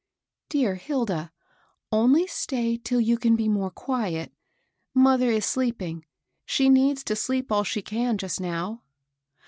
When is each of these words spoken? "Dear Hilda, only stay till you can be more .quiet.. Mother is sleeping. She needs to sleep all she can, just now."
"Dear 0.49 0.73
Hilda, 0.77 1.31
only 1.91 2.25
stay 2.25 2.75
till 2.75 2.99
you 2.99 3.19
can 3.19 3.35
be 3.35 3.47
more 3.47 3.69
.quiet.. 3.69 4.33
Mother 4.95 5.29
is 5.29 5.45
sleeping. 5.45 6.07
She 6.43 6.69
needs 6.69 7.03
to 7.03 7.15
sleep 7.15 7.51
all 7.51 7.63
she 7.63 7.83
can, 7.83 8.17
just 8.17 8.41
now." 8.41 8.81